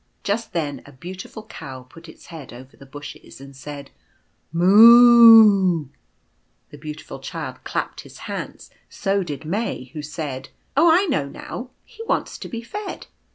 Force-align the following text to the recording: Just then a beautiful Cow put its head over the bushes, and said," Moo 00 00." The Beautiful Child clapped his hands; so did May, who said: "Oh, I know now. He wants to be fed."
Just 0.23 0.53
then 0.53 0.81
a 0.87 0.91
beautiful 0.91 1.43
Cow 1.45 1.83
put 1.83 2.09
its 2.09 2.25
head 2.33 2.51
over 2.51 2.75
the 2.75 2.87
bushes, 2.87 3.39
and 3.39 3.55
said," 3.55 3.91
Moo 4.51 5.83
00 5.83 5.89
00." 5.91 5.95
The 6.71 6.79
Beautiful 6.79 7.19
Child 7.19 7.63
clapped 7.63 8.01
his 8.01 8.17
hands; 8.25 8.71
so 8.89 9.21
did 9.21 9.45
May, 9.45 9.91
who 9.93 10.01
said: 10.01 10.49
"Oh, 10.75 10.89
I 10.91 11.05
know 11.05 11.27
now. 11.29 11.69
He 11.85 12.01
wants 12.07 12.39
to 12.39 12.49
be 12.49 12.63
fed." 12.63 13.05